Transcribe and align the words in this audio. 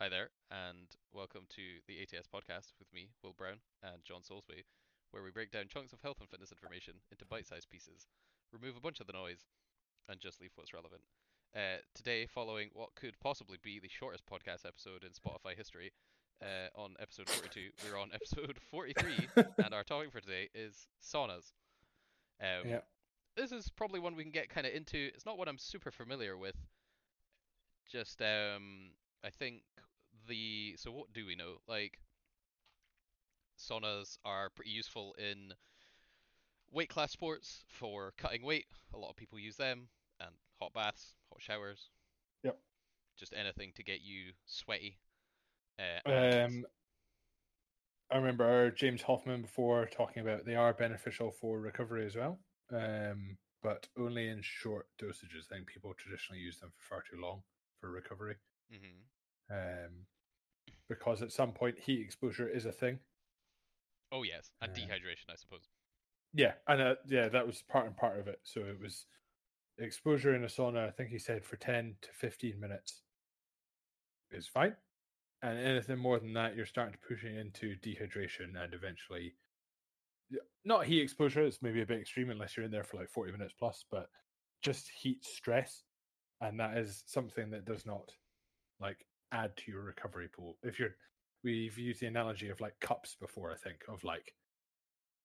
Hi 0.00 0.08
there, 0.08 0.30
and 0.50 0.88
welcome 1.12 1.42
to 1.50 1.62
the 1.86 2.00
ATS 2.00 2.26
podcast 2.26 2.72
with 2.78 2.88
me, 2.92 3.10
Will 3.22 3.34
Brown, 3.36 3.60
and 3.82 4.02
John 4.02 4.22
Soulsby, 4.22 4.64
where 5.10 5.22
we 5.22 5.30
break 5.30 5.50
down 5.50 5.68
chunks 5.68 5.92
of 5.92 6.00
health 6.00 6.20
and 6.20 6.28
fitness 6.30 6.52
information 6.52 6.94
into 7.10 7.26
bite 7.26 7.46
sized 7.46 7.68
pieces, 7.68 8.06
remove 8.50 8.76
a 8.76 8.80
bunch 8.80 9.00
of 9.00 9.06
the 9.06 9.12
noise, 9.12 9.44
and 10.08 10.18
just 10.18 10.40
leave 10.40 10.52
what's 10.54 10.72
relevant. 10.72 11.02
Uh, 11.54 11.84
today, 11.94 12.24
following 12.24 12.70
what 12.72 12.94
could 12.94 13.20
possibly 13.20 13.58
be 13.62 13.78
the 13.78 13.90
shortest 13.90 14.24
podcast 14.24 14.64
episode 14.66 15.04
in 15.04 15.10
Spotify 15.10 15.54
history, 15.54 15.92
uh, 16.40 16.68
on 16.80 16.94
episode 16.98 17.28
42, 17.28 17.68
we're 17.84 17.98
on 17.98 18.08
episode 18.14 18.58
43, 18.70 19.28
and 19.62 19.74
our 19.74 19.84
topic 19.84 20.10
for 20.12 20.20
today 20.20 20.48
is 20.54 20.88
saunas. 21.02 21.52
Um, 22.40 22.66
Yeah. 22.66 22.80
This 23.36 23.52
is 23.52 23.68
probably 23.68 24.00
one 24.00 24.16
we 24.16 24.22
can 24.24 24.32
get 24.32 24.48
kind 24.48 24.66
of 24.66 24.72
into. 24.72 25.10
It's 25.14 25.26
not 25.26 25.36
one 25.36 25.46
I'm 25.46 25.58
super 25.58 25.90
familiar 25.90 26.38
with. 26.38 26.56
Just, 27.86 28.22
um, 28.22 28.92
I 29.22 29.30
think 29.30 29.62
the 30.30 30.76
so 30.78 30.90
what 30.92 31.12
do 31.12 31.26
we 31.26 31.36
know? 31.36 31.56
Like 31.68 31.98
saunas 33.58 34.18
are 34.24 34.50
pretty 34.50 34.70
useful 34.70 35.14
in 35.18 35.54
weight 36.72 36.88
class 36.88 37.12
sports 37.12 37.64
for 37.68 38.12
cutting 38.16 38.42
weight. 38.42 38.66
A 38.94 38.98
lot 38.98 39.10
of 39.10 39.16
people 39.16 39.38
use 39.38 39.56
them 39.56 39.88
and 40.20 40.30
hot 40.60 40.72
baths, 40.72 41.14
hot 41.30 41.42
showers. 41.42 41.90
Yep. 42.42 42.58
Just 43.18 43.34
anything 43.34 43.72
to 43.74 43.82
get 43.82 44.00
you 44.00 44.32
sweaty. 44.46 44.98
Uh, 45.78 46.10
Um, 46.10 46.66
I 48.10 48.16
remember 48.16 48.70
James 48.72 49.02
Hoffman 49.02 49.42
before 49.42 49.86
talking 49.86 50.22
about 50.22 50.44
they 50.44 50.56
are 50.56 50.72
beneficial 50.74 51.30
for 51.30 51.60
recovery 51.60 52.06
as 52.06 52.16
well, 52.16 52.40
um, 52.72 53.38
but 53.62 53.88
only 53.98 54.28
in 54.28 54.42
short 54.42 54.88
dosages. 55.00 55.46
I 55.50 55.56
think 55.56 55.68
people 55.68 55.94
traditionally 55.94 56.40
use 56.40 56.58
them 56.58 56.72
for 56.76 56.82
far 56.96 57.02
too 57.02 57.20
long 57.20 57.42
for 57.80 57.90
recovery, 57.90 58.36
Mhm. 58.70 59.08
um, 59.50 60.06
because 60.88 61.22
at 61.22 61.32
some 61.32 61.52
point 61.52 61.78
heat 61.78 62.00
exposure 62.00 62.48
is 62.48 62.66
a 62.66 62.72
thing. 62.72 62.98
Oh 64.12 64.22
yes, 64.22 64.50
and 64.60 64.72
Yeah. 64.72 64.86
dehydration, 64.86 65.30
I 65.30 65.36
suppose. 65.36 65.68
Yeah, 66.32 66.54
and 66.68 66.80
uh, 66.80 66.96
yeah, 67.06 67.28
that 67.28 67.46
was 67.46 67.62
part 67.62 67.86
and 67.86 67.96
part 67.96 68.18
of 68.18 68.28
it. 68.28 68.40
So 68.44 68.60
it 68.60 68.78
was 68.80 69.06
exposure 69.78 70.34
in 70.34 70.44
a 70.44 70.48
sauna. 70.48 70.86
I 70.86 70.90
think 70.90 71.10
he 71.10 71.18
said 71.18 71.44
for 71.44 71.56
ten 71.56 71.96
to 72.02 72.12
fifteen 72.12 72.60
minutes 72.60 73.02
is 74.30 74.46
fine, 74.46 74.76
and 75.42 75.58
anything 75.58 75.98
more 75.98 76.18
than 76.18 76.32
that, 76.34 76.54
you're 76.56 76.66
starting 76.66 76.92
to 76.94 77.06
push 77.06 77.24
it 77.24 77.36
into 77.36 77.76
dehydration 77.76 78.56
and 78.62 78.74
eventually, 78.74 79.34
not 80.64 80.86
heat 80.86 81.02
exposure. 81.02 81.42
It's 81.42 81.62
maybe 81.62 81.82
a 81.82 81.86
bit 81.86 82.00
extreme 82.00 82.30
unless 82.30 82.56
you're 82.56 82.66
in 82.66 82.72
there 82.72 82.84
for 82.84 82.96
like 82.96 83.10
forty 83.10 83.32
minutes 83.32 83.54
plus, 83.58 83.84
but 83.90 84.08
just 84.62 84.88
heat 84.88 85.24
stress, 85.24 85.84
and 86.40 86.60
that 86.60 86.76
is 86.76 87.02
something 87.06 87.50
that 87.50 87.64
does 87.64 87.86
not 87.86 88.12
like 88.80 89.06
add 89.32 89.56
to 89.58 89.70
your 89.72 89.82
recovery 89.82 90.28
pool. 90.28 90.58
If 90.62 90.78
you're, 90.78 90.96
we've 91.44 91.78
used 91.78 92.00
the 92.00 92.06
analogy 92.06 92.48
of 92.50 92.60
like 92.60 92.78
cups 92.80 93.16
before. 93.20 93.50
I 93.52 93.56
think 93.56 93.82
of 93.88 94.04
like 94.04 94.34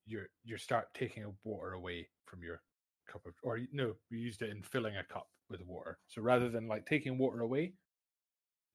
you 0.06 0.24
you 0.44 0.56
start 0.56 0.92
taking 0.94 1.24
water 1.44 1.72
away 1.72 2.08
from 2.26 2.42
your 2.42 2.62
cup 3.08 3.24
of 3.26 3.34
or 3.42 3.60
no 3.72 3.94
we 4.10 4.18
used 4.18 4.42
it 4.42 4.50
in 4.50 4.62
filling 4.62 4.96
a 4.96 5.04
cup 5.04 5.28
with 5.48 5.60
water 5.66 5.98
so 6.08 6.20
rather 6.22 6.48
than 6.48 6.66
like 6.68 6.86
taking 6.86 7.18
water 7.18 7.40
away 7.40 7.72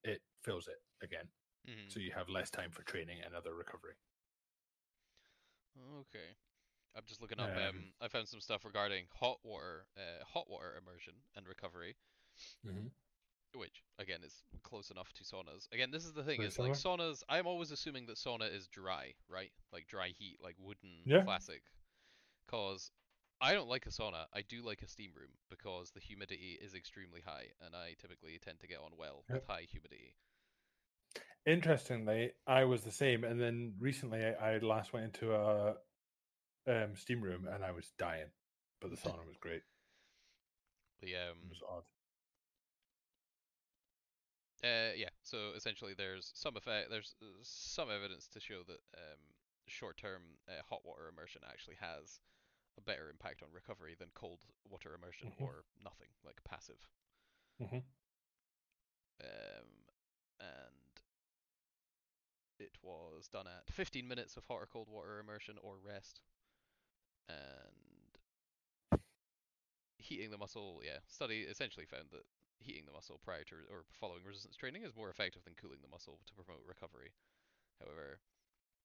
it 0.04 0.22
fills 0.42 0.68
it 0.68 0.82
again 1.02 1.26
Mhm. 1.68 1.90
so 1.90 2.00
you 2.00 2.12
have 2.12 2.28
less 2.28 2.50
time 2.50 2.70
for 2.70 2.82
training 2.82 3.20
and 3.22 3.34
other 3.34 3.54
recovery 3.54 3.94
Okay. 6.00 6.36
I'm 6.94 7.04
just 7.06 7.20
looking 7.22 7.40
up. 7.40 7.48
Um, 7.56 7.62
Um, 7.68 7.94
I 8.00 8.08
found 8.08 8.28
some 8.28 8.40
stuff 8.40 8.64
regarding 8.64 9.06
hot 9.14 9.38
water, 9.42 9.86
uh, 9.96 10.24
hot 10.24 10.48
water 10.48 10.76
immersion 10.76 11.14
and 11.34 11.46
recovery, 11.48 11.96
which 13.56 13.82
again 13.98 14.20
is 14.24 14.44
close 14.62 14.90
enough 14.90 15.12
to 15.14 15.24
saunas. 15.24 15.68
Again, 15.72 15.90
this 15.90 16.04
is 16.04 16.12
the 16.12 16.22
thing: 16.24 16.42
is 16.42 16.58
like 16.58 16.74
saunas. 16.74 17.22
I'm 17.28 17.46
always 17.46 17.70
assuming 17.70 18.06
that 18.06 18.16
sauna 18.16 18.52
is 18.54 18.68
dry, 18.68 19.14
right? 19.28 19.52
Like 19.72 19.86
dry 19.86 20.08
heat, 20.08 20.38
like 20.42 20.56
wooden, 20.58 21.06
Yeah. 21.06 21.24
classic. 21.24 21.62
Cause 22.48 22.90
I 23.40 23.54
don't 23.54 23.68
like 23.68 23.86
a 23.86 23.90
sauna. 23.90 24.26
I 24.34 24.42
do 24.42 24.62
like 24.62 24.82
a 24.82 24.88
steam 24.88 25.12
room 25.16 25.30
because 25.50 25.90
the 25.90 26.00
humidity 26.00 26.58
is 26.62 26.74
extremely 26.74 27.20
high, 27.22 27.48
and 27.64 27.74
I 27.74 27.94
typically 28.00 28.38
tend 28.38 28.60
to 28.60 28.66
get 28.68 28.78
on 28.78 28.92
well 28.96 29.24
with 29.30 29.44
high 29.46 29.66
humidity. 29.70 30.14
interestingly 31.46 32.30
i 32.46 32.64
was 32.64 32.82
the 32.82 32.90
same 32.90 33.24
and 33.24 33.40
then 33.40 33.74
recently 33.78 34.24
i, 34.24 34.54
I 34.54 34.58
last 34.58 34.92
went 34.92 35.06
into 35.06 35.34
a 35.34 35.74
um, 36.68 36.96
steam 36.96 37.20
room 37.22 37.48
and 37.52 37.64
i 37.64 37.72
was 37.72 37.92
dying 37.98 38.30
but 38.80 38.90
the 38.90 38.96
sauna 38.96 39.26
was 39.26 39.36
great 39.40 39.62
The 41.00 41.14
it 41.42 41.48
um, 41.48 41.48
was 41.48 41.60
odd 41.68 41.84
Uh, 44.62 44.94
yeah. 44.96 45.10
So 45.22 45.52
essentially, 45.56 45.94
there's 45.96 46.30
some 46.34 46.56
effect. 46.56 46.90
There's 46.90 47.14
uh, 47.22 47.26
some 47.42 47.90
evidence 47.90 48.28
to 48.28 48.40
show 48.40 48.62
that 48.66 48.80
um, 48.96 49.18
short-term 49.66 50.22
uh, 50.48 50.62
hot 50.68 50.80
water 50.84 51.08
immersion 51.08 51.42
actually 51.48 51.76
has 51.80 52.20
a 52.78 52.82
better 52.82 53.10
impact 53.10 53.42
on 53.42 53.48
recovery 53.52 53.96
than 53.98 54.08
cold 54.14 54.40
water 54.70 54.94
immersion 54.94 55.28
Mhm. 55.28 55.42
or 55.42 55.64
nothing, 55.82 56.08
like 56.24 56.42
passive. 56.44 56.78
Mhm. 57.60 57.82
Um, 59.20 59.68
and 60.40 61.02
it 62.58 62.76
was 62.82 63.28
done 63.28 63.46
at 63.46 63.72
15 63.72 64.06
minutes 64.08 64.36
of 64.36 64.44
hot 64.46 64.54
or 64.62 64.66
cold 64.66 64.88
water 64.88 65.18
immersion 65.18 65.56
or 65.62 65.76
rest, 65.78 66.20
and 67.28 68.18
heating 69.98 70.30
the 70.30 70.38
muscle. 70.38 70.80
Yeah, 70.84 70.98
study 71.08 71.40
essentially 71.42 71.86
found 71.86 72.06
that 72.12 72.24
heating 72.62 72.84
the 72.86 72.92
muscle 72.92 73.20
prior 73.24 73.44
to 73.44 73.54
or 73.70 73.84
following 74.00 74.22
resistance 74.24 74.56
training 74.56 74.82
is 74.82 74.96
more 74.96 75.10
effective 75.10 75.42
than 75.44 75.54
cooling 75.60 75.78
the 75.82 75.88
muscle 75.90 76.18
to 76.26 76.34
promote 76.34 76.62
recovery. 76.66 77.12
However, 77.80 78.18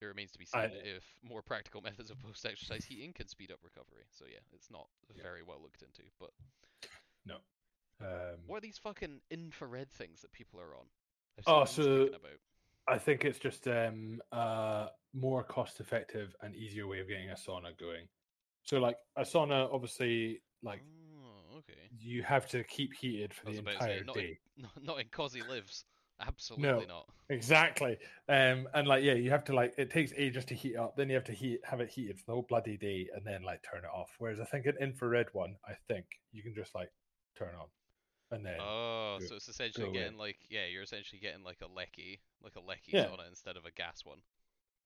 it 0.02 0.06
remains 0.06 0.32
to 0.34 0.40
be 0.40 0.46
seen 0.46 0.62
I- 0.62 0.82
if 0.84 1.04
more 1.24 1.42
practical 1.42 1.82
methods 1.90 2.10
of 2.12 2.20
post-exercise 2.20 2.86
heating 2.86 3.14
can 3.14 3.28
speed 3.28 3.52
up 3.52 3.60
recovery. 3.64 4.06
So 4.12 4.26
yeah, 4.30 4.42
it's 4.54 4.70
not 4.70 4.88
Yeah. 5.16 5.24
very 5.24 5.44
well 5.44 5.62
looked 5.62 5.82
into. 5.82 6.04
But 6.20 6.32
no 7.26 7.38
um, 8.00 8.38
what 8.46 8.58
are 8.58 8.62
these 8.62 8.78
fucking 8.78 9.22
infrared 9.32 9.92
things 9.92 10.22
that 10.22 10.32
people 10.32 10.60
are 10.60 10.76
on? 10.76 10.86
Oh, 11.48 11.66
so- 11.66 12.08
about. 12.08 12.40
I 12.90 12.98
think 12.98 13.26
it's 13.26 13.40
just 13.40 13.68
um 13.68 14.22
a 14.32 14.88
more 15.14 15.44
cost 15.44 15.80
effective 15.82 16.34
and 16.42 16.56
easier 16.56 16.88
way 16.88 17.00
of 17.00 17.08
getting 17.10 17.30
a 17.30 17.34
sauna 17.36 17.78
going. 17.78 18.08
So 18.64 18.80
like 18.80 18.98
a 19.18 19.24
sauna 19.24 19.68
obviously 19.74 20.42
like 20.64 20.82
oh. 20.84 21.07
You 22.00 22.24
have 22.24 22.48
to 22.50 22.64
keep 22.64 22.94
heated 22.94 23.34
for 23.34 23.46
the 23.46 23.58
to 23.62 23.64
say, 23.64 23.74
entire 23.74 24.04
not 24.04 24.16
day. 24.16 24.40
in, 24.58 24.66
not, 24.84 25.00
in 25.00 25.08
Cosy 25.08 25.42
Lives. 25.42 25.86
Absolutely 26.20 26.68
no, 26.68 26.84
not. 26.88 27.06
Exactly. 27.30 27.98
Um 28.28 28.68
and 28.74 28.88
like 28.88 29.04
yeah, 29.04 29.14
you 29.14 29.30
have 29.30 29.44
to 29.46 29.54
like 29.54 29.76
it 29.78 29.92
takes 29.92 30.12
ages 30.18 30.46
to 30.46 30.56
heat 30.56 30.76
up, 30.76 30.96
then 30.98 31.10
you 31.10 31.16
have 31.16 31.26
to 31.26 31.32
heat 31.32 31.60
have 31.64 31.80
it 31.80 31.90
heated 31.90 32.18
for 32.18 32.26
the 32.26 32.32
whole 32.34 32.46
bloody 32.50 32.76
day 32.76 33.08
and 33.16 33.24
then 33.26 33.44
like 33.44 33.62
turn 33.62 33.84
it 33.84 33.90
off. 33.96 34.10
Whereas 34.18 34.40
I 34.40 34.46
think 34.46 34.66
an 34.66 34.76
infrared 34.82 35.28
one, 35.34 35.56
I 35.68 35.74
think 35.88 36.06
you 36.32 36.42
can 36.42 36.56
just 36.56 36.74
like 36.74 36.90
turn 37.38 37.54
on 37.54 37.68
and 38.32 38.44
then 38.44 38.58
Oh, 38.60 39.20
so 39.28 39.36
it's 39.36 39.48
essentially 39.48 39.86
away. 39.90 39.94
getting 40.00 40.18
like 40.18 40.38
yeah, 40.50 40.66
you're 40.66 40.82
essentially 40.82 41.20
getting 41.20 41.44
like 41.44 41.60
a 41.62 41.68
lecky, 41.72 42.20
like 42.44 42.56
a 42.56 42.62
lecky 42.62 42.94
Yeah. 42.94 43.06
sauna 43.06 43.28
instead 43.30 43.56
of 43.56 43.66
a 43.66 43.72
gas 43.72 44.04
one. 44.04 44.20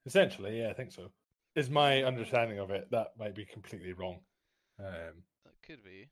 essentially, 0.06 0.60
yeah, 0.62 0.70
I 0.70 0.74
think 0.74 0.92
so. 0.92 1.12
Is 1.56 1.70
my 1.70 2.04
understanding 2.04 2.60
of 2.60 2.72
it. 2.72 2.90
That 2.92 3.14
might 3.18 3.36
be 3.36 3.46
completely 3.46 3.94
wrong. 3.94 4.20
Um 4.80 5.24
That 5.46 5.62
could 5.66 5.82
be. 5.84 6.10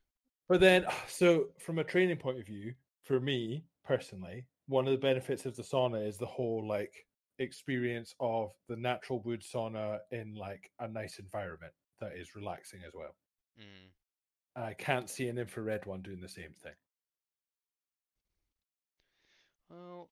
But 0.50 0.60
then, 0.60 0.84
so 1.08 1.46
from 1.58 1.78
a 1.78 1.84
training 1.84 2.18
point 2.18 2.40
of 2.40 2.46
view, 2.46 2.74
for 3.04 3.20
me 3.20 3.64
personally, 3.84 4.46
one 4.66 4.86
of 4.86 4.92
the 4.92 4.98
benefits 4.98 5.46
of 5.46 5.56
the 5.56 5.62
sauna 5.62 6.06
is 6.06 6.18
the 6.18 6.26
whole 6.26 6.66
like 6.68 7.06
experience 7.38 8.14
of 8.20 8.50
the 8.68 8.76
natural 8.76 9.22
wood 9.22 9.42
sauna 9.42 10.00
in 10.10 10.34
like 10.34 10.70
a 10.80 10.88
nice 10.88 11.18
environment 11.18 11.72
that 12.00 12.12
is 12.16 12.34
relaxing 12.36 12.80
as 12.86 12.92
well. 12.94 13.16
Mm. 13.58 13.90
I 14.56 14.74
can't 14.74 15.08
see 15.10 15.28
an 15.28 15.38
infrared 15.38 15.86
one 15.86 16.02
doing 16.02 16.20
the 16.20 16.28
same 16.28 16.52
thing 16.62 16.74
Well, 19.70 20.10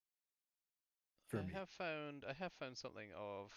for 1.27 1.39
I 1.39 1.43
me. 1.43 1.53
have 1.53 1.69
found 1.69 2.25
I 2.29 2.33
have 2.35 2.53
found 2.53 2.77
something 2.77 3.11
of 3.17 3.53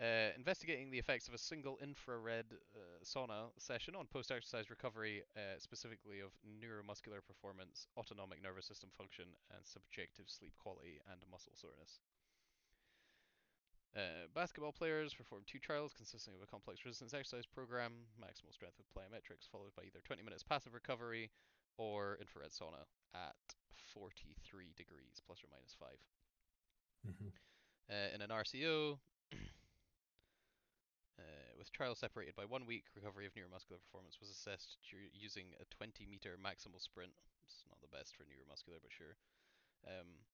uh, 0.00 0.32
investigating 0.36 0.90
the 0.90 0.98
effects 0.98 1.28
of 1.28 1.34
a 1.34 1.38
single 1.38 1.78
infrared 1.82 2.46
uh, 2.74 2.78
sauna 3.04 3.52
session 3.58 3.94
on 3.94 4.06
post-exercise 4.06 4.70
recovery, 4.70 5.22
uh, 5.36 5.58
specifically 5.58 6.20
of 6.20 6.32
neuromuscular 6.42 7.20
performance, 7.26 7.86
autonomic 7.96 8.42
nervous 8.42 8.66
system 8.66 8.90
function, 8.96 9.26
and 9.54 9.60
subjective 9.66 10.26
sleep 10.28 10.52
quality 10.58 11.00
and 11.10 11.20
muscle 11.30 11.52
soreness. 11.54 12.00
Uh, 13.94 14.24
basketball 14.34 14.72
players 14.72 15.12
performed 15.12 15.44
two 15.46 15.58
trials 15.58 15.92
consisting 15.92 16.34
of 16.34 16.40
a 16.40 16.46
complex 16.46 16.80
resistance 16.84 17.12
exercise 17.12 17.44
program, 17.44 17.92
maximal 18.16 18.52
strength 18.52 18.80
with 18.80 18.88
plyometrics, 18.88 19.46
followed 19.52 19.74
by 19.76 19.82
either 19.84 20.00
20 20.02 20.22
minutes 20.22 20.42
passive 20.42 20.72
recovery 20.72 21.30
or 21.76 22.16
infrared 22.18 22.50
sauna 22.50 22.88
at 23.14 23.36
43 23.92 24.72
degrees 24.76 25.20
plus 25.26 25.44
or 25.44 25.48
minus 25.52 25.76
5. 25.78 25.88
Mhm. 27.06 27.32
Uh, 27.90 28.14
in 28.14 28.22
an 28.22 28.30
RCO, 28.30 28.98
uh, 31.22 31.54
with 31.54 31.70
trials 31.70 32.02
separated 32.02 32.34
by 32.34 32.44
one 32.44 32.66
week, 32.66 32.90
recovery 32.98 33.24
of 33.24 33.38
neuromuscular 33.38 33.78
performance 33.78 34.18
was 34.18 34.28
assessed 34.28 34.82
using 35.14 35.54
a 35.62 35.66
20 35.70 36.10
meter 36.10 36.34
maximal 36.34 36.82
sprint. 36.82 37.14
It's 37.46 37.62
not 37.70 37.78
the 37.78 37.94
best 37.94 38.18
for 38.18 38.26
neuromuscular, 38.26 38.82
but 38.82 38.90
sure. 38.90 39.14
Um, 39.86 40.26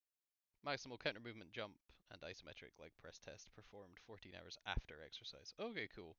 Maximal 0.65 0.99
counter 0.99 1.21
movement 1.23 1.51
jump 1.53 1.75
and 2.11 2.19
isometric 2.21 2.75
leg 2.81 2.91
press 3.01 3.19
test 3.19 3.47
performed 3.55 3.95
14 4.07 4.33
hours 4.35 4.57
after 4.65 4.95
exercise. 5.05 5.53
Okay, 5.59 5.87
cool. 5.95 6.17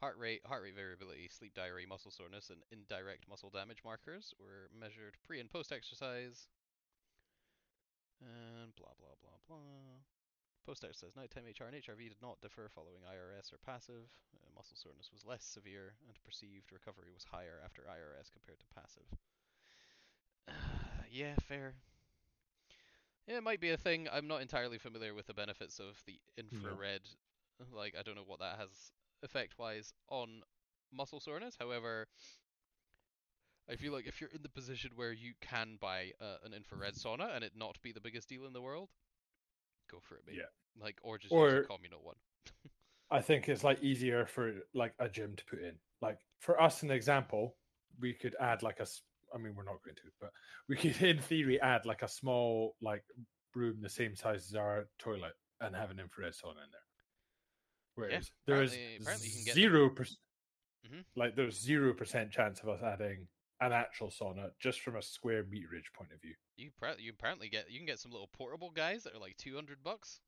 Heart 0.00 0.18
rate, 0.18 0.42
heart 0.46 0.62
rate 0.62 0.76
variability, 0.76 1.28
sleep 1.28 1.54
diary, 1.54 1.86
muscle 1.86 2.10
soreness, 2.10 2.50
and 2.50 2.62
indirect 2.70 3.28
muscle 3.28 3.50
damage 3.50 3.82
markers 3.84 4.34
were 4.38 4.70
measured 4.78 5.16
pre 5.26 5.40
and 5.40 5.50
post 5.50 5.72
exercise. 5.72 6.46
And 8.20 8.74
blah 8.76 8.94
blah 8.98 9.16
blah 9.22 9.38
blah. 9.48 10.04
Post 10.66 10.84
exercise 10.84 11.14
nighttime 11.14 11.44
HR 11.44 11.68
and 11.68 11.76
HRV 11.76 12.08
did 12.08 12.22
not 12.22 12.40
differ 12.40 12.70
following 12.74 13.04
IRS 13.04 13.52
or 13.52 13.58
passive. 13.66 14.08
Uh, 14.32 14.48
muscle 14.56 14.76
soreness 14.76 15.10
was 15.12 15.24
less 15.26 15.44
severe, 15.44 15.92
and 16.08 16.16
perceived 16.24 16.72
recovery 16.72 17.12
was 17.12 17.24
higher 17.24 17.60
after 17.62 17.82
IRS 17.82 18.32
compared 18.32 18.60
to 18.60 18.66
passive. 18.74 19.08
yeah, 21.12 21.34
fair. 21.46 21.74
Yeah, 23.26 23.38
it 23.38 23.42
might 23.42 23.60
be 23.60 23.70
a 23.70 23.76
thing. 23.76 24.08
I'm 24.10 24.26
not 24.26 24.40
entirely 24.40 24.78
familiar 24.78 25.14
with 25.14 25.26
the 25.26 25.34
benefits 25.34 25.80
of 25.80 26.02
the 26.06 26.18
infrared. 26.38 27.02
Like, 27.72 27.94
I 27.98 28.02
don't 28.02 28.16
know 28.16 28.24
what 28.26 28.40
that 28.40 28.58
has 28.58 28.92
effect 29.22 29.58
wise 29.58 29.92
on 30.08 30.42
muscle 30.92 31.20
soreness. 31.20 31.56
However, 31.58 32.06
I 33.70 33.76
feel 33.76 33.92
like 33.92 34.06
if 34.06 34.20
you're 34.20 34.30
in 34.34 34.42
the 34.42 34.48
position 34.48 34.92
where 34.94 35.12
you 35.12 35.32
can 35.40 35.78
buy 35.80 36.12
uh, 36.20 36.36
an 36.44 36.52
infrared 36.52 36.94
sauna 36.94 37.34
and 37.34 37.44
it 37.44 37.52
not 37.56 37.80
be 37.82 37.92
the 37.92 38.00
biggest 38.00 38.28
deal 38.28 38.46
in 38.46 38.52
the 38.52 38.60
world, 38.60 38.90
go 39.90 39.98
for 40.02 40.16
it, 40.16 40.22
mate. 40.26 40.36
Yeah. 40.38 40.82
Like, 40.82 40.98
or 41.02 41.18
just 41.18 41.32
use 41.32 41.52
a 41.52 41.62
communal 41.72 42.00
one. 42.02 42.16
I 43.10 43.20
think 43.20 43.48
it's 43.48 43.62
like 43.64 43.82
easier 43.82 44.26
for 44.26 44.52
like 44.74 44.94
a 44.98 45.08
gym 45.08 45.34
to 45.36 45.44
put 45.44 45.60
in. 45.60 45.74
Like 46.02 46.18
for 46.40 46.60
us, 46.60 46.82
an 46.82 46.90
example, 46.90 47.56
we 48.00 48.12
could 48.12 48.34
add 48.40 48.62
like 48.62 48.80
a. 48.80 48.86
I 49.34 49.38
mean, 49.38 49.54
we're 49.56 49.64
not 49.64 49.82
going 49.84 49.96
to, 49.96 50.02
but 50.20 50.30
we 50.68 50.76
could, 50.76 51.00
in 51.02 51.20
theory, 51.20 51.60
add 51.60 51.86
like 51.86 52.02
a 52.02 52.08
small 52.08 52.76
like 52.80 53.04
room 53.54 53.76
the 53.80 53.88
same 53.88 54.16
size 54.16 54.46
as 54.50 54.54
our 54.56 54.86
toilet 54.98 55.32
and 55.60 55.74
have 55.76 55.90
an 55.90 56.00
infrared 56.00 56.32
sauna 56.32 56.50
in 56.64 56.70
there. 56.72 56.80
Whereas 57.94 58.30
there's 58.46 58.72
apparently- 58.72 58.96
apparently 59.00 59.28
you 59.28 59.34
can 59.34 59.44
get 59.44 59.54
them. 59.54 59.62
zero 59.62 59.90
percent, 59.90 60.18
Mhm. 60.90 61.04
like 61.16 61.36
there's 61.36 61.60
zero 61.60 61.94
percent 61.94 62.32
chance 62.32 62.60
of 62.60 62.68
us 62.68 62.82
adding 62.82 63.28
an 63.60 63.72
actual 63.72 64.08
sauna 64.08 64.50
just 64.60 64.80
from 64.80 64.96
a 64.96 65.02
square 65.02 65.44
meterage 65.44 65.92
point 65.96 66.12
of 66.12 66.20
view. 66.20 66.34
You 66.56 66.70
you 66.98 67.10
apparently 67.10 67.48
get 67.48 67.70
you 67.70 67.78
can 67.78 67.86
get 67.86 67.98
some 67.98 68.12
little 68.12 68.28
portable 68.32 68.70
guys 68.70 69.04
that 69.04 69.14
are 69.14 69.18
like 69.20 69.36
200 69.36 69.82
bucks. 69.82 70.20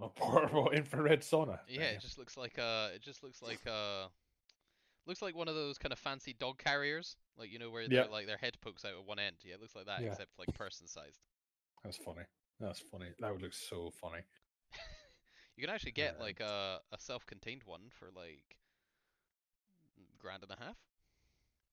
A 0.00 0.08
portable 0.08 0.70
infrared 0.74 1.20
sauna. 1.22 1.58
Yeah, 1.68 1.84
it 1.84 2.00
just 2.00 2.18
looks 2.18 2.36
like 2.36 2.58
uh 2.58 2.88
it 2.94 3.02
just 3.02 3.22
looks 3.22 3.40
like 3.42 3.60
uh 3.66 4.08
looks 5.06 5.22
like 5.22 5.34
one 5.36 5.48
of 5.48 5.54
those 5.54 5.78
kind 5.78 5.92
of 5.92 5.98
fancy 5.98 6.34
dog 6.38 6.58
carriers, 6.58 7.16
like 7.38 7.50
you 7.50 7.58
know 7.58 7.70
where 7.70 7.82
Yeah. 7.82 8.02
they're 8.02 8.10
like 8.10 8.26
their 8.26 8.36
head 8.36 8.56
pokes 8.60 8.84
out 8.84 8.92
at 8.92 9.04
one 9.06 9.18
end. 9.18 9.36
Yeah, 9.42 9.54
it 9.54 9.60
looks 9.60 9.74
like 9.74 9.86
that 9.86 10.02
Yeah. 10.02 10.08
except 10.08 10.30
like 10.38 10.52
person 10.54 10.86
sized. 10.86 11.20
That's 11.82 11.96
funny. 11.96 12.22
That's 12.60 12.80
funny. 12.80 13.06
That 13.20 13.32
would 13.32 13.42
look 13.42 13.54
so 13.54 13.90
funny. 13.90 14.22
You 15.58 15.64
can 15.64 15.74
actually 15.74 15.92
get 15.92 16.20
like 16.20 16.40
a 16.40 16.80
a 16.92 16.98
self-contained 16.98 17.62
one 17.64 17.84
for 17.88 18.10
like 18.14 18.58
grand 20.18 20.42
and 20.42 20.52
a 20.52 20.62
half. 20.62 20.76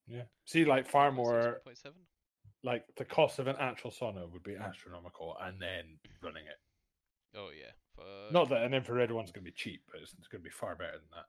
Yeah. 0.08 0.24
See, 0.46 0.66
like 0.66 0.88
far 0.88 1.06
Point 1.12 1.16
more, 1.18 1.62
1.7. 1.68 1.92
like 2.64 2.84
the 2.98 3.06
cost 3.06 3.40
of 3.40 3.48
an 3.48 3.56
actual 3.60 3.92
sauna 3.92 4.30
would 4.32 4.44
be 4.44 4.56
astronomical, 4.56 5.38
and 5.42 5.62
then 5.62 5.98
running 6.22 6.44
it. 6.46 6.60
Oh 7.38 7.50
yeah. 7.58 7.72
Fuck. 7.96 8.32
Not 8.34 8.50
that 8.50 8.64
an 8.64 8.74
infrared 8.74 9.12
one's 9.12 9.32
going 9.32 9.46
to 9.46 9.52
be 9.52 9.56
cheap, 9.56 9.84
but 9.92 10.02
it's, 10.02 10.14
it's 10.18 10.28
going 10.28 10.42
to 10.42 10.50
be 10.50 10.54
far 10.54 10.76
better 10.76 10.94
than 10.94 11.10
that. 11.14 11.26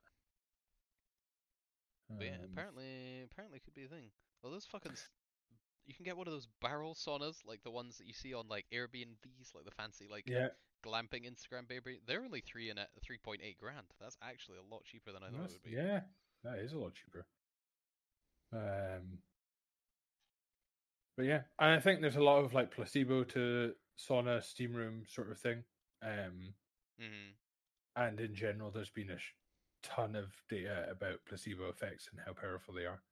But 2.18 2.24
yeah, 2.26 2.34
Um, 2.36 2.48
apparently, 2.52 3.22
apparently 3.30 3.60
could 3.60 3.74
be 3.74 3.84
a 3.84 3.88
thing. 3.88 4.10
Well, 4.42 4.52
those 4.52 4.66
fucking, 4.66 4.92
you 5.86 5.94
can 5.94 6.04
get 6.04 6.16
one 6.16 6.26
of 6.26 6.32
those 6.32 6.48
barrel 6.60 6.94
saunas, 6.94 7.36
like 7.46 7.62
the 7.62 7.70
ones 7.70 7.98
that 7.98 8.06
you 8.06 8.12
see 8.12 8.34
on 8.34 8.48
like 8.48 8.66
Airbnbs, 8.72 9.54
like 9.54 9.64
the 9.64 9.70
fancy 9.70 10.06
like 10.10 10.24
yeah, 10.26 10.48
glamping 10.84 11.24
Instagram 11.28 11.66
baby. 11.68 12.00
They're 12.06 12.22
only 12.24 12.40
three 12.42 12.70
and 12.70 12.78
three 13.02 13.18
point 13.18 13.40
eight 13.42 13.58
grand. 13.58 13.86
That's 14.00 14.16
actually 14.22 14.58
a 14.58 14.74
lot 14.74 14.84
cheaper 14.84 15.12
than 15.12 15.22
I 15.22 15.26
thought 15.30 15.48
that's- 15.48 15.54
it 15.54 15.60
would 15.64 15.70
be. 15.70 15.76
yeah, 15.76 16.00
that 16.44 16.58
is 16.58 16.72
a 16.72 16.78
lot 16.78 16.92
cheaper. 16.94 17.26
Um, 18.54 19.18
but 21.16 21.26
yeah, 21.26 21.42
and 21.58 21.70
I 21.72 21.80
think 21.80 22.00
there's 22.00 22.16
a 22.16 22.22
lot 22.22 22.44
of 22.44 22.54
like 22.54 22.70
placebo 22.74 23.24
to 23.24 23.72
sauna, 23.98 24.42
steam 24.42 24.74
room 24.74 25.04
sort 25.08 25.30
of 25.30 25.38
thing. 25.38 25.64
Um, 26.02 26.54
mm-hmm. 27.00 27.32
and 27.96 28.20
in 28.20 28.34
general, 28.34 28.70
there's 28.70 28.90
been 28.90 29.10
a 29.10 29.18
sh- 29.18 29.34
ton 29.82 30.16
of 30.16 30.32
data 30.48 30.86
about 30.90 31.20
placebo 31.28 31.68
effects 31.68 32.08
and 32.10 32.20
how 32.24 32.32
powerful 32.32 32.74
they 32.74 32.86
are. 32.86 33.02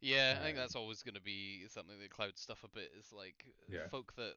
Yeah, 0.00 0.36
I 0.38 0.42
think 0.42 0.56
Um, 0.56 0.62
that's 0.62 0.76
always 0.76 1.02
going 1.02 1.14
to 1.14 1.20
be 1.20 1.66
something 1.68 1.98
that 1.98 2.10
clouds 2.10 2.40
stuff 2.40 2.62
a 2.64 2.68
bit. 2.68 2.92
Is 2.98 3.12
like 3.12 3.44
Yeah. 3.68 3.88
folk 3.88 4.14
that, 4.16 4.36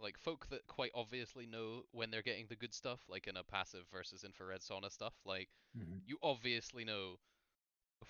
like 0.00 0.18
folk 0.18 0.48
that 0.48 0.66
quite 0.66 0.90
obviously 0.94 1.46
know 1.46 1.84
when 1.92 2.10
they're 2.10 2.22
getting 2.22 2.46
the 2.48 2.56
good 2.56 2.74
stuff, 2.74 3.00
like 3.08 3.26
in 3.28 3.36
a 3.36 3.44
passive 3.44 3.86
versus 3.92 4.24
infrared 4.24 4.62
sauna 4.62 4.90
stuff. 4.90 5.14
Like 5.24 5.50
you 6.06 6.18
obviously 6.22 6.84
know 6.84 7.18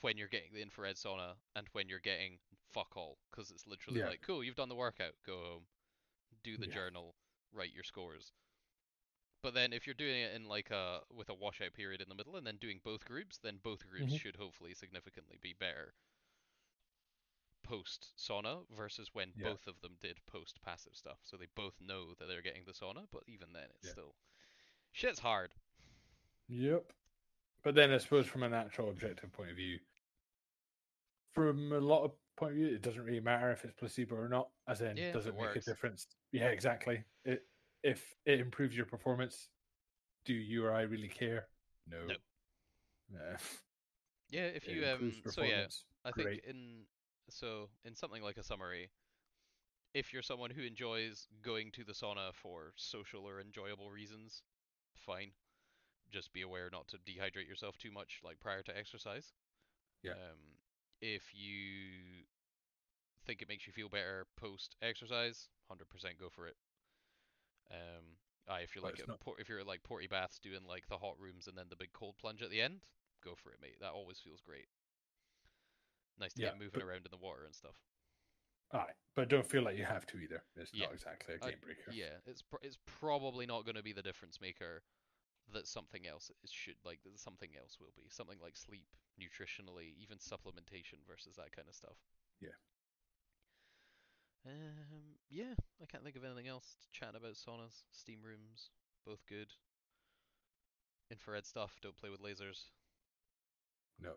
when 0.02 0.16
you're 0.16 0.28
getting 0.28 0.52
the 0.52 0.62
infrared 0.62 0.96
sauna 0.96 1.34
and 1.56 1.66
when 1.72 1.88
you're 1.88 2.00
getting 2.00 2.38
fuck 2.72 2.96
all 2.96 3.18
because 3.30 3.50
it's 3.50 3.66
literally 3.66 4.00
Yeah. 4.00 4.08
like 4.08 4.22
cool 4.22 4.42
you've 4.42 4.56
done 4.56 4.68
the 4.68 4.74
workout 4.74 5.14
go 5.26 5.36
home 5.42 5.66
do 6.42 6.56
the 6.56 6.66
Yeah. 6.66 6.74
journal 6.74 7.14
write 7.52 7.72
your 7.72 7.84
scores 7.84 8.32
but 9.42 9.54
then 9.54 9.72
if 9.72 9.86
you're 9.86 9.94
doing 9.94 10.20
it 10.22 10.34
in 10.34 10.48
like 10.48 10.70
a 10.70 11.00
with 11.10 11.28
a 11.28 11.34
washout 11.34 11.72
period 11.74 12.00
in 12.00 12.08
the 12.08 12.14
middle 12.14 12.36
and 12.36 12.46
then 12.46 12.56
doing 12.56 12.80
both 12.82 13.04
groups 13.04 13.38
then 13.38 13.58
both 13.58 13.86
groups 13.88 14.12
Mhm. 14.12 14.20
should 14.20 14.36
hopefully 14.36 14.74
significantly 14.74 15.38
be 15.40 15.52
better 15.52 15.94
post 17.62 18.12
sauna 18.18 18.68
versus 18.70 19.14
when 19.14 19.32
Yeah. 19.36 19.50
both 19.50 19.66
of 19.66 19.80
them 19.80 19.96
did 20.00 20.24
post 20.26 20.60
passive 20.62 20.94
stuff 20.96 21.20
so 21.24 21.36
they 21.36 21.46
both 21.46 21.80
know 21.80 22.14
that 22.14 22.26
they're 22.26 22.42
getting 22.42 22.64
the 22.64 22.72
sauna 22.74 23.08
but 23.10 23.22
even 23.26 23.52
then 23.52 23.70
it's 23.76 23.90
still 23.90 24.14
shit's 24.92 25.20
hard 25.20 25.52
Yep. 26.48 26.92
But 27.64 27.74
then 27.74 27.90
I 27.92 27.98
suppose 27.98 28.26
from 28.26 28.42
an 28.42 28.52
actual 28.52 28.90
objective 28.90 29.32
point 29.32 29.50
of 29.50 29.56
view, 29.56 29.78
from 31.32 31.72
a 31.72 31.80
lot 31.80 32.04
of 32.04 32.12
point 32.36 32.52
of 32.52 32.58
view, 32.58 32.66
it 32.66 32.82
doesn't 32.82 33.02
really 33.02 33.20
matter 33.20 33.50
if 33.50 33.64
it's 33.64 33.72
placebo 33.74 34.14
or 34.16 34.28
not. 34.28 34.48
As 34.68 34.82
in, 34.82 34.96
Yeah, 34.96 35.12
does 35.12 35.26
it 35.26 35.30
it, 35.30 35.34
make 35.34 35.40
works. 35.40 35.66
a 35.66 35.70
difference? 35.70 36.06
Yeah, 36.30 36.48
exactly. 36.48 37.02
It, 37.24 37.42
if 37.82 38.14
it 38.26 38.40
improves 38.40 38.76
your 38.76 38.86
performance, 38.86 39.48
do 40.24 40.34
you 40.34 40.64
or 40.64 40.72
I 40.72 40.82
really 40.82 41.08
care? 41.08 41.48
No. 41.88 42.06
No. 42.06 42.14
Yeah. 43.10 43.36
yeah 44.30 44.46
if 44.46 44.68
you 44.68 44.86
um 44.86 45.12
so 45.30 45.42
yeah. 45.42 45.66
I 46.04 46.12
think 46.12 46.26
Great. 46.26 46.44
in 46.46 46.82
so 47.30 47.68
in 47.84 47.94
something 47.94 48.22
like 48.22 48.36
a 48.36 48.42
summary, 48.42 48.90
if 49.94 50.12
you're 50.12 50.22
someone 50.22 50.50
who 50.50 50.62
enjoys 50.62 51.28
going 51.42 51.70
to 51.72 51.84
the 51.84 51.92
sauna 51.92 52.34
for 52.34 52.72
social 52.76 53.26
or 53.28 53.40
enjoyable 53.40 53.90
reasons, 53.90 54.42
fine. 54.96 55.30
Just 56.14 56.32
be 56.32 56.42
aware 56.42 56.68
not 56.70 56.86
to 56.88 56.96
dehydrate 56.98 57.48
yourself 57.48 57.76
too 57.76 57.90
much 57.90 58.20
like 58.22 58.38
prior 58.38 58.62
to 58.62 58.76
exercise. 58.78 59.32
Yeah. 60.00 60.12
Um 60.12 60.38
if 61.00 61.34
you 61.34 62.22
think 63.26 63.42
it 63.42 63.48
makes 63.48 63.66
you 63.66 63.72
feel 63.72 63.88
better 63.88 64.26
post 64.36 64.76
exercise, 64.80 65.48
100% 65.68 65.82
go 66.20 66.28
for 66.30 66.46
it. 66.46 66.54
Um 67.68 68.14
aye, 68.48 68.60
if 68.60 68.76
you're 68.76 68.84
like 68.84 68.94
it's 68.94 69.02
a 69.02 69.08
not- 69.08 69.18
por- 69.20 69.40
if 69.40 69.48
you're 69.48 69.64
like 69.64 69.82
porty 69.82 70.08
baths 70.08 70.38
doing 70.38 70.60
like 70.68 70.86
the 70.88 70.98
hot 70.98 71.18
rooms 71.18 71.48
and 71.48 71.58
then 71.58 71.66
the 71.68 71.74
big 71.76 71.92
cold 71.92 72.14
plunge 72.16 72.42
at 72.42 72.50
the 72.50 72.60
end, 72.62 72.80
go 73.24 73.34
for 73.34 73.50
it, 73.50 73.58
mate. 73.60 73.78
That 73.80 73.90
always 73.92 74.20
feels 74.20 74.40
great. 74.40 74.68
Nice 76.20 76.32
to 76.34 76.42
Yeah, 76.42 76.50
get 76.50 76.58
moving 76.60 76.70
but- 76.74 76.82
around 76.84 77.06
in 77.06 77.10
the 77.10 77.16
water 77.16 77.44
and 77.44 77.54
stuff. 77.56 77.74
Aye, 78.72 78.92
but 79.16 79.28
don't 79.28 79.46
feel 79.46 79.62
like 79.62 79.76
you 79.76 79.84
have 79.84 80.06
to 80.06 80.18
either. 80.18 80.42
It's 80.56 80.72
Yeah. 80.72 80.86
not 80.86 80.94
exactly 80.94 81.34
a 81.34 81.44
I- 81.44 81.50
game 81.50 81.60
breaker. 81.60 81.90
Yeah, 81.92 82.18
it's 82.26 82.42
pr- 82.42 82.62
it's 82.62 82.78
probably 82.86 83.46
not 83.46 83.64
going 83.64 83.74
to 83.76 83.82
be 83.82 83.92
the 83.92 84.02
difference 84.02 84.40
maker 84.40 84.82
that 85.52 85.66
something 85.66 86.06
else 86.06 86.30
is 86.42 86.50
should 86.50 86.80
like 86.84 87.00
that 87.04 87.18
something 87.18 87.50
else 87.58 87.78
will 87.80 87.92
be. 87.96 88.08
Something 88.08 88.38
like 88.42 88.56
sleep, 88.56 88.86
nutritionally, 89.20 89.94
even 90.00 90.18
supplementation 90.18 91.02
versus 91.06 91.36
that 91.36 91.54
kind 91.54 91.68
of 91.68 91.74
stuff. 91.74 91.96
Yeah. 92.40 92.56
Um. 94.46 95.18
Yeah, 95.30 95.54
I 95.82 95.86
can't 95.86 96.04
think 96.04 96.16
of 96.16 96.24
anything 96.24 96.48
else 96.48 96.76
to 96.80 96.98
chat 96.98 97.14
about 97.16 97.34
saunas, 97.34 97.84
steam 97.92 98.20
rooms, 98.22 98.70
both 99.06 99.24
good. 99.28 99.48
Infrared 101.10 101.46
stuff. 101.46 101.76
Don't 101.82 101.96
play 101.96 102.10
with 102.10 102.22
lasers. 102.22 102.70
No. 104.00 104.10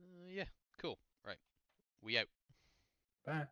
Uh, 0.00 0.28
yeah, 0.30 0.44
cool. 0.80 0.98
Right, 1.26 1.38
we 2.02 2.18
out. 2.18 2.28
Bye. 3.26 3.46